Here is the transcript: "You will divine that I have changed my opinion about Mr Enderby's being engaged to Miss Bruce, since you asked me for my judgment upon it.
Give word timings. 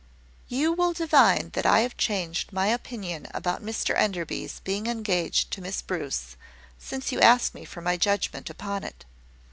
"You 0.47 0.73
will 0.73 0.93
divine 0.93 1.51
that 1.53 1.67
I 1.67 1.81
have 1.81 1.95
changed 1.95 2.51
my 2.51 2.65
opinion 2.69 3.27
about 3.35 3.63
Mr 3.63 3.95
Enderby's 3.95 4.59
being 4.61 4.87
engaged 4.87 5.51
to 5.51 5.61
Miss 5.61 5.83
Bruce, 5.83 6.35
since 6.79 7.11
you 7.11 7.19
asked 7.19 7.53
me 7.53 7.65
for 7.65 7.81
my 7.81 7.97
judgment 7.97 8.49
upon 8.49 8.83
it. 8.83 9.05